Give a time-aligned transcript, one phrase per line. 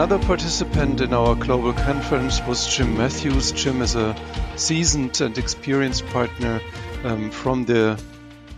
[0.00, 3.52] Another participant in our global conference was Jim Matthews.
[3.52, 4.16] Jim is a
[4.56, 6.62] seasoned and experienced partner
[7.04, 8.02] um, from the,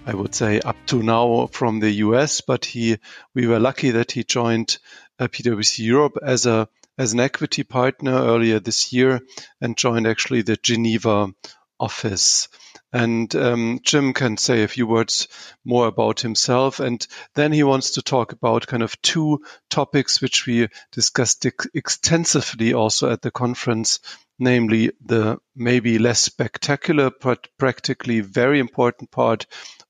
[0.06, 2.98] I would say, up to now from the US, but he,
[3.34, 4.78] we were lucky that he joined
[5.18, 9.20] uh, PwC Europe as a as an equity partner earlier this year
[9.61, 11.34] and joined actually the Geneva
[11.80, 12.47] office.
[12.92, 15.28] And um, Jim can say a few words
[15.64, 16.78] more about himself.
[16.78, 21.69] And then he wants to talk about kind of two topics which we discussed ex-
[21.73, 24.00] extensively also at the conference,
[24.38, 29.47] namely the maybe less spectacular, but practically very important part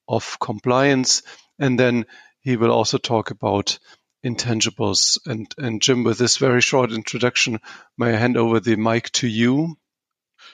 [0.06, 1.22] of compliance.
[1.58, 2.06] And then
[2.40, 3.78] he will also talk about
[4.24, 5.18] intangibles.
[5.26, 7.58] And, and Jim, with this very short introduction,
[7.98, 9.76] may I hand over the mic to you?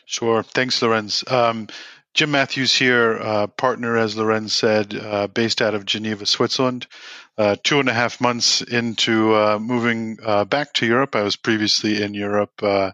[0.06, 0.42] Sure.
[0.42, 1.24] Thanks, Lorenz.
[1.30, 1.68] Um,
[2.18, 6.88] Jim Matthews here, uh, partner, as Lorenz said, uh, based out of Geneva, Switzerland.
[7.38, 11.14] Uh, two and a half months into uh, moving uh, back to Europe.
[11.14, 12.90] I was previously in Europe uh,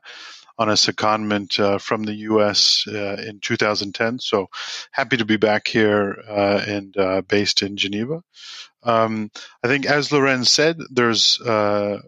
[0.58, 2.84] on a secondment from the U.S.
[2.86, 4.18] in 2010.
[4.18, 4.50] So
[4.90, 6.94] happy to be back here and
[7.26, 8.22] based in Geneva.
[8.82, 9.30] Um,
[9.62, 12.02] I think, as Lorenz said, there's a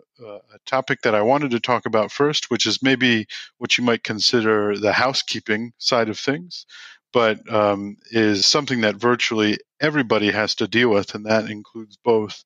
[0.67, 4.78] topic that I wanted to talk about first, which is maybe what you might consider
[4.78, 6.67] the housekeeping side of things
[7.12, 12.45] but um, is something that virtually everybody has to deal with, and that includes both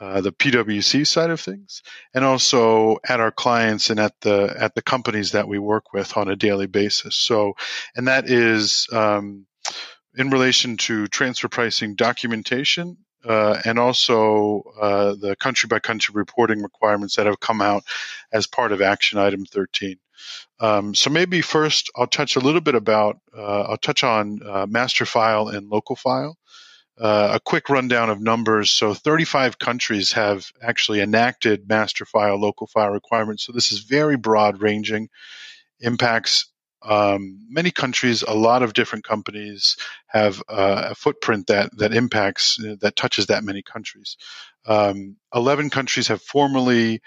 [0.00, 1.82] uh, the PwC side of things
[2.14, 6.16] and also at our clients and at the at the companies that we work with
[6.16, 7.16] on a daily basis.
[7.16, 7.54] So,
[7.96, 9.46] and that is um,
[10.16, 16.62] in relation to transfer pricing documentation uh, and also uh, the country by country reporting
[16.62, 17.82] requirements that have come out
[18.32, 19.96] as part of action item 13.
[20.60, 24.66] Um, so maybe first I'll touch a little bit about, uh, I'll touch on uh,
[24.68, 26.36] master file and local file.
[27.00, 28.72] Uh, a quick rundown of numbers.
[28.72, 33.44] So 35 countries have actually enacted master file, local file requirements.
[33.46, 35.08] So this is very broad ranging,
[35.80, 36.50] impacts
[36.82, 38.22] um, many countries.
[38.22, 39.76] A lot of different companies
[40.06, 44.16] have uh, a footprint that that impacts that touches that many countries.
[44.66, 47.00] Um, 11 countries have formally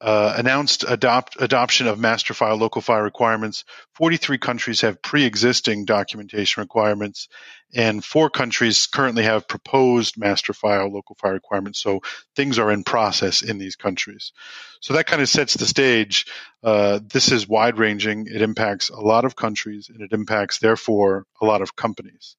[0.00, 3.64] uh, announced adopt, adoption of master file local file requirements.
[3.94, 7.28] 43 countries have pre-existing documentation requirements,
[7.74, 11.80] and four countries currently have proposed master file local file requirements.
[11.80, 12.00] So
[12.34, 14.32] things are in process in these countries.
[14.80, 16.26] So that kind of sets the stage.
[16.62, 18.26] Uh, this is wide ranging.
[18.26, 22.36] It impacts a lot of countries, and it impacts therefore a lot of companies.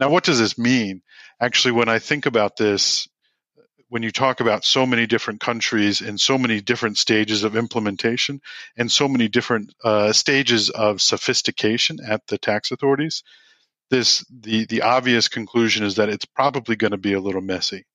[0.00, 1.02] Now, what does this mean?
[1.40, 3.08] Actually, when I think about this,
[3.88, 8.40] when you talk about so many different countries and so many different stages of implementation
[8.76, 13.22] and so many different uh, stages of sophistication at the tax authorities,
[13.90, 17.86] this the the obvious conclusion is that it's probably going to be a little messy.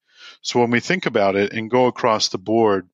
[0.42, 2.88] So when we think about it and go across the board,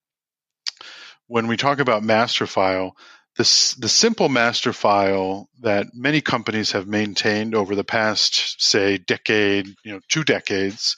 [1.28, 2.96] when we talk about master file,
[3.38, 9.68] the, the simple master file that many companies have maintained over the past, say, decade,
[9.86, 10.98] you know, two decades,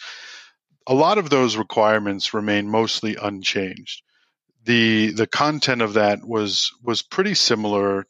[0.88, 4.02] a lot of those requirements remain mostly unchanged.
[4.66, 8.06] The the content of that was was pretty similar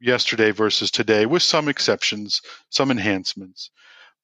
[0.00, 3.70] yesterday versus today with some exceptions, some enhancements.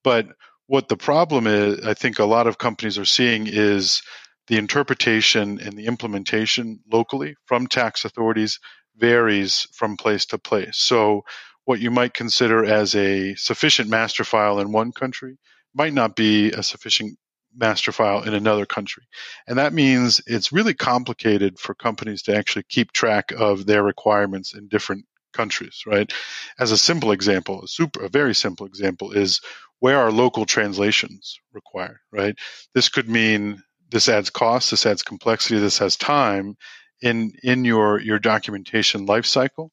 [0.03, 0.29] But
[0.67, 4.03] what the problem is, I think a lot of companies are seeing is
[4.49, 8.59] the interpretation and the implementation locally from tax authorities
[8.97, 10.77] varies from place to place.
[10.79, 11.25] So
[11.65, 15.37] what you might consider as a sufficient master file in one country
[15.75, 17.19] might not be a sufficient
[17.57, 19.05] master file in another country.
[19.47, 24.55] And that means it's really complicated for companies to actually keep track of their requirements
[24.55, 26.13] in different countries, right?
[26.59, 29.41] As a simple example, a super a very simple example is
[29.81, 32.37] where are local translations required, right?
[32.75, 36.57] This could mean this adds cost, this adds complexity, this has time
[37.03, 39.69] in in your your documentation lifecycle.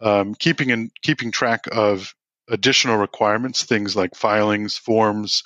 [0.00, 2.14] Um, keeping in keeping track of
[2.50, 5.44] additional requirements, things like filings, forms,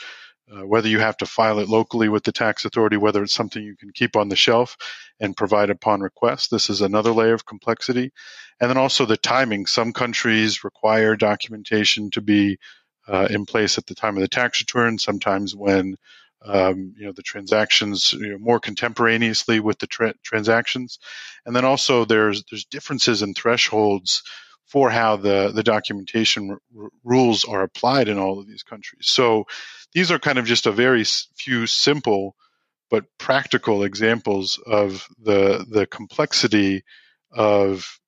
[0.52, 3.62] uh, whether you have to file it locally with the tax authority, whether it's something
[3.62, 4.76] you can keep on the shelf
[5.20, 6.50] and provide upon request.
[6.50, 8.12] This is another layer of complexity.
[8.60, 9.66] And then also the timing.
[9.66, 12.58] Some countries require documentation to be
[13.06, 15.96] uh, in place at the time of the tax return, sometimes when
[16.44, 20.98] um, you know the transactions you know, more contemporaneously with the tra- transactions,
[21.44, 24.22] and then also there's there's differences in thresholds
[24.66, 29.06] for how the the documentation r- rules are applied in all of these countries.
[29.06, 29.46] So
[29.94, 31.04] these are kind of just a very
[31.36, 32.36] few simple
[32.90, 36.84] but practical examples of the the complexity
[37.32, 37.98] of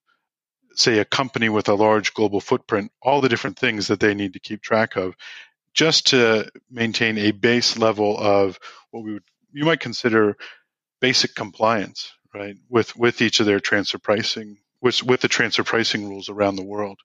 [0.75, 4.33] say a company with a large global footprint all the different things that they need
[4.35, 5.15] to keep track of
[5.75, 8.59] just to maintain a base level of
[8.91, 10.37] what we would you might consider
[11.01, 12.57] basic compliance right?
[12.69, 16.65] With with each of their transfer pricing, with with the transfer pricing rules around the
[16.65, 17.01] world.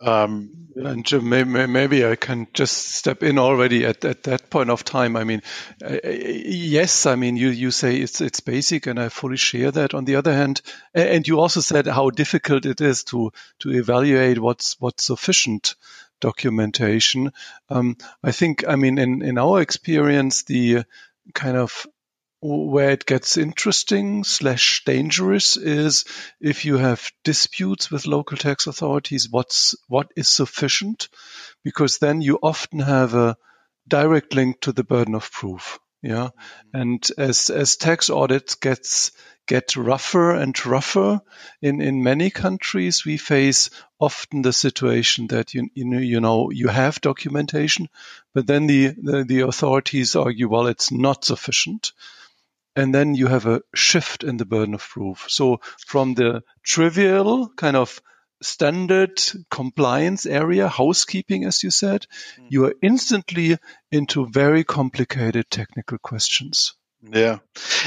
[0.00, 5.16] Um, and maybe, I can just step in already at, at that point of time.
[5.16, 5.40] I mean,
[5.82, 9.94] uh, yes, I mean you you say it's it's basic, and I fully share that.
[9.94, 10.60] On the other hand,
[10.94, 15.76] and you also said how difficult it is to to evaluate what's what's sufficient
[16.20, 17.32] documentation.
[17.70, 20.84] Um, I think, I mean, in in our experience, the
[21.34, 21.86] kind of
[22.40, 26.04] where it gets interesting slash dangerous is
[26.40, 31.08] if you have disputes with local tax authorities, what's what is sufficient,
[31.64, 33.36] because then you often have a
[33.88, 35.78] direct link to the burden of proof.
[36.02, 36.80] Yeah, mm-hmm.
[36.80, 39.12] and as as tax audits gets
[39.46, 41.22] get rougher and rougher
[41.62, 46.50] in in many countries, we face often the situation that you you know you know
[46.50, 47.88] you have documentation,
[48.34, 51.92] but then the the, the authorities argue, well, it's not sufficient
[52.76, 55.24] and then you have a shift in the burden of proof.
[55.28, 58.00] So from the trivial kind of
[58.42, 59.20] standard
[59.50, 62.06] compliance area, housekeeping, as you said,
[62.38, 62.46] mm.
[62.50, 63.56] you are instantly
[63.90, 66.74] into very complicated technical questions.
[67.02, 67.38] Yeah,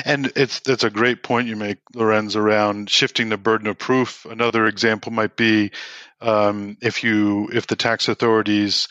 [0.05, 4.25] and it's that's a great point you make, Lorenz, around shifting the burden of proof.
[4.25, 5.71] Another example might be
[6.21, 8.87] um, if you if the tax authorities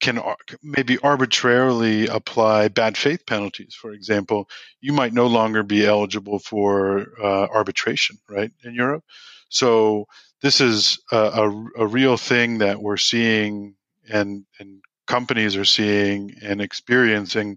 [0.00, 0.20] can
[0.62, 3.74] maybe arbitrarily apply bad faith penalties.
[3.74, 4.48] For example,
[4.80, 9.04] you might no longer be eligible for uh, arbitration, right, in Europe.
[9.48, 10.06] So
[10.40, 13.74] this is a, a, a, real thing that we're seeing,
[14.08, 17.56] and and companies are seeing and experiencing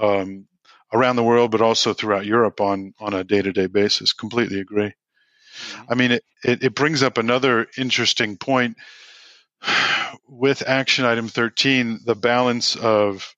[0.00, 0.46] um,
[0.92, 4.12] around the world, but also throughout Europe on on a day to day basis.
[4.12, 4.92] Completely agree.
[4.92, 5.82] Mm-hmm.
[5.88, 8.76] I mean, it, it, it brings up another interesting point
[10.28, 13.34] with action item 13, the balance of,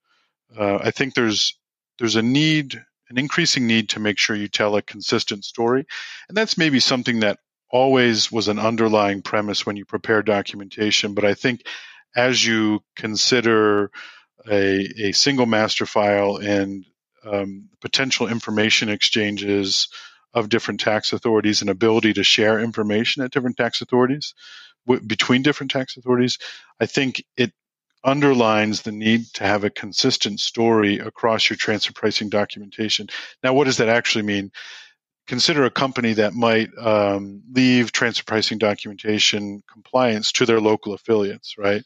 [0.57, 1.59] uh, I think there's
[1.99, 2.75] there's a need,
[3.11, 5.87] an increasing need to make sure you tell a consistent story,
[6.29, 7.39] and that's maybe something that
[7.71, 11.15] always was an underlying premise when you prepare documentation.
[11.15, 11.67] But I think
[12.17, 13.91] as you consider
[14.51, 16.85] a, a single master file and
[17.25, 19.89] um, potential information exchanges
[20.35, 24.35] of different tax authorities and ability to share information at different tax authorities,
[24.89, 26.39] w- between different tax authorities,
[26.81, 27.53] I think it
[28.05, 33.09] underlines the need to have a consistent story across your transfer pricing documentation.
[33.43, 34.51] Now, what does that actually mean?
[35.27, 41.57] Consider a company that might um, leave transfer pricing documentation compliance to their local affiliates,
[41.59, 41.83] right?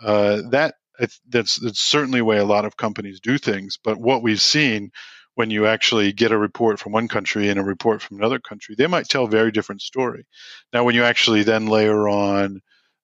[0.00, 0.76] Uh, that
[1.28, 3.78] that's that's certainly a way a lot of companies do things.
[3.82, 4.92] But what we've seen
[5.36, 8.74] when you actually get a report from one country and a report from another country,
[8.76, 10.26] they might tell a very different story.
[10.72, 12.62] Now, when you actually then layer on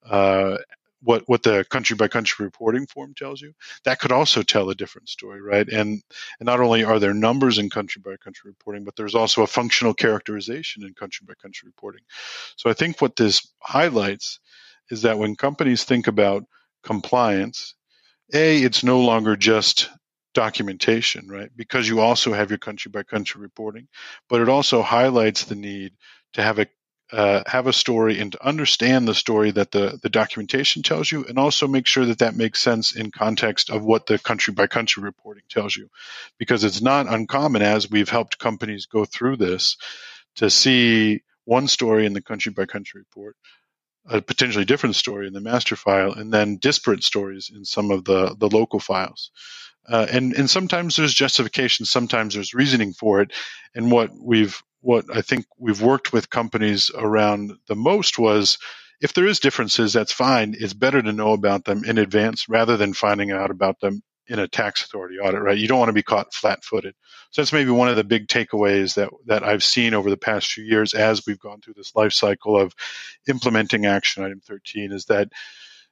[0.09, 0.57] uh,
[1.03, 3.53] what what the country by country reporting form tells you,
[3.85, 5.69] that could also tell a different story, right?
[5.69, 6.03] And
[6.41, 9.47] and not only are there numbers in country by country reporting, but there's also a
[9.47, 12.03] functional characterization in country by country reporting.
[12.57, 14.41] So I think what this highlights
[14.91, 16.45] is that when companies think about
[16.83, 17.75] compliance,
[18.33, 19.91] a it's no longer just
[20.35, 21.51] documentation, right?
[21.55, 23.89] Because you also have your country by country reporting,
[24.29, 25.93] but it also highlights the need
[26.35, 26.67] to have a
[27.13, 31.27] uh, have a story and to understand the story that the, the documentation tells you
[31.27, 34.67] and also make sure that that makes sense in context of what the country by
[34.67, 35.91] country reporting tells you
[36.39, 39.77] because it's not uncommon as we've helped companies go through this
[40.37, 43.37] to see one story in the country by country report
[44.07, 48.05] a potentially different story in the master file and then disparate stories in some of
[48.05, 49.31] the, the local files
[49.89, 53.33] uh, and and sometimes there's justification, sometimes there's reasoning for it.
[53.75, 58.59] And what we've what I think we've worked with companies around the most was
[59.01, 60.55] if there is differences, that's fine.
[60.59, 64.39] It's better to know about them in advance rather than finding out about them in
[64.39, 65.59] a tax authority audit, right?
[65.59, 66.95] You don't want to be caught flat-footed.
[67.33, 70.53] So that's maybe one of the big takeaways that that I've seen over the past
[70.53, 72.73] few years as we've gone through this life cycle of
[73.29, 75.29] implementing action item 13 is that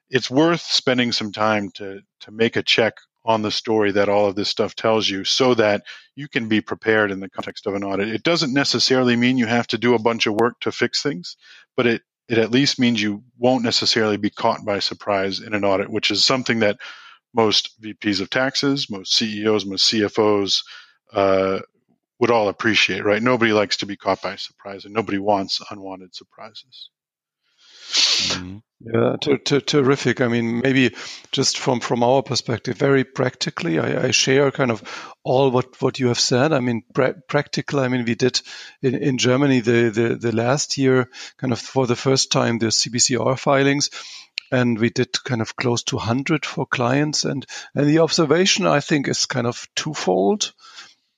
[0.08, 4.26] it's worth spending some time to to make a check on the story that all
[4.26, 5.82] of this stuff tells you so that
[6.16, 8.08] you can be prepared in the context of an audit.
[8.08, 11.36] It doesn't necessarily mean you have to do a bunch of work to fix things,
[11.76, 15.64] but it, it at least means you won't necessarily be caught by surprise in an
[15.64, 16.78] audit, which is something that
[17.34, 20.62] most VPs of taxes, most CEOs, most CFOs
[21.12, 21.60] uh,
[22.18, 23.22] would all appreciate, right?
[23.22, 26.90] Nobody likes to be caught by surprise and nobody wants unwanted surprises.
[27.92, 28.58] Mm-hmm.
[28.82, 30.20] Yeah, ter- ter- terrific.
[30.22, 30.94] I mean, maybe
[31.32, 34.82] just from from our perspective, very practically, I, I share kind of
[35.22, 36.52] all what what you have said.
[36.54, 37.80] I mean, pra- practical.
[37.80, 38.40] I mean, we did
[38.82, 42.70] in, in Germany the, the the last year, kind of for the first time, the
[42.70, 43.90] CBCR filings,
[44.50, 47.24] and we did kind of close to 100 for clients.
[47.26, 47.44] And
[47.74, 50.52] and the observation I think is kind of twofold.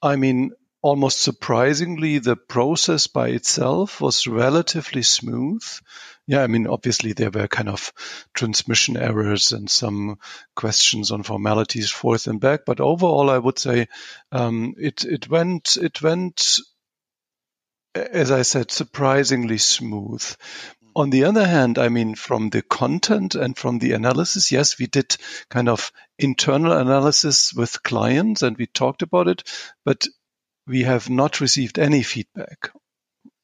[0.03, 0.53] I mean,
[0.83, 5.63] almost surprisingly, the process by itself was relatively smooth.
[6.27, 7.93] Yeah, I mean, obviously there were kind of
[8.35, 10.19] transmission errors and some
[10.55, 13.89] questions on formalities forth and back, but overall, I would say
[14.31, 16.59] um, it it went it went
[17.95, 20.25] as I said, surprisingly smooth.
[20.95, 24.87] On the other hand, I mean, from the content and from the analysis, yes, we
[24.87, 25.17] did
[25.49, 29.43] kind of internal analysis with clients and we talked about it,
[29.85, 30.07] but
[30.67, 32.71] we have not received any feedback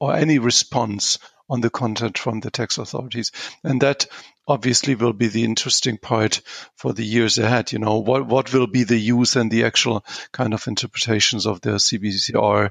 [0.00, 3.32] or any response on the content from the tax authorities.
[3.64, 4.06] And that
[4.46, 6.40] obviously will be the interesting part
[6.76, 7.72] for the years ahead.
[7.72, 11.60] You know, what, what will be the use and the actual kind of interpretations of
[11.60, 12.70] the CBCR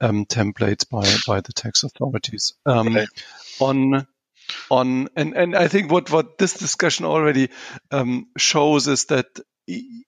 [0.00, 2.54] um, templates by, by the tax authorities.
[2.66, 3.06] Um, okay.
[3.60, 4.06] On
[4.70, 7.50] on and and I think what what this discussion already
[7.90, 9.26] um, shows is that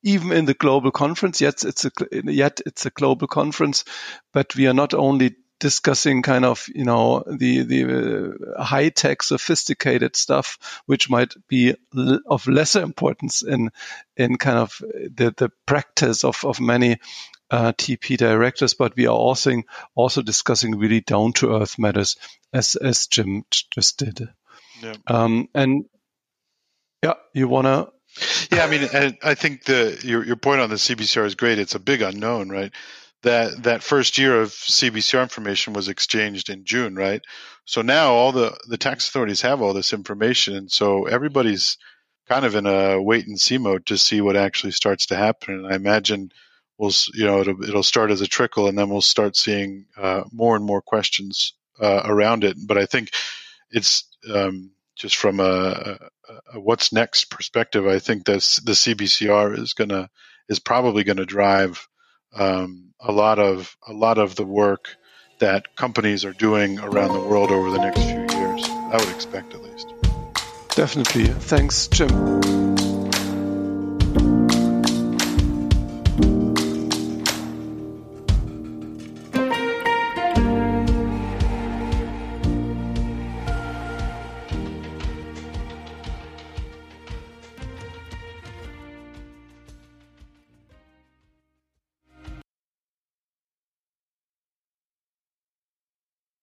[0.02, 3.84] even in the global conference, yet it's a yet it's a global conference,
[4.32, 9.22] but we are not only discussing kind of you know the the uh, high tech
[9.22, 11.76] sophisticated stuff which might be
[12.26, 13.70] of lesser importance in
[14.16, 16.98] in kind of the the practice of of many
[17.52, 19.62] uh, TP directors, but we are also
[19.94, 22.16] also discussing really down to earth matters
[22.52, 24.28] as as Jim just did.
[24.82, 24.94] Yeah.
[25.06, 25.84] Um, and
[27.02, 27.88] yeah, you wanna
[28.50, 31.58] yeah, I mean, I, I think the your your point on the CBCR is great.
[31.58, 32.72] It's a big unknown, right?
[33.22, 37.20] That that first year of CBCR information was exchanged in June, right?
[37.66, 41.76] So now all the the tax authorities have all this information, and so everybody's
[42.28, 45.54] kind of in a wait and see mode to see what actually starts to happen.
[45.54, 46.32] And I imagine
[46.78, 50.22] we'll you know it'll it'll start as a trickle, and then we'll start seeing uh,
[50.32, 52.56] more and more questions uh, around it.
[52.66, 53.10] But I think
[53.70, 55.98] it's um, just from a,
[56.52, 60.08] a, what's next perspective, I think that the CBCR is gonna
[60.48, 61.86] is probably going to drive
[62.34, 64.96] um, a lot of a lot of the work
[65.38, 68.64] that companies are doing around the world over the next few years.
[68.68, 69.94] I would expect at least.
[70.76, 71.26] Definitely.
[71.26, 72.69] Thanks, Jim.